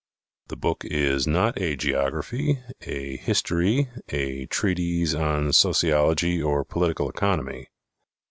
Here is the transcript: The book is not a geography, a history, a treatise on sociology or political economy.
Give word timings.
The 0.47 0.55
book 0.55 0.83
is 0.85 1.27
not 1.27 1.61
a 1.61 1.75
geography, 1.75 2.59
a 2.87 3.17
history, 3.17 3.91
a 4.09 4.47
treatise 4.47 5.13
on 5.13 5.53
sociology 5.53 6.41
or 6.41 6.65
political 6.65 7.07
economy. 7.07 7.67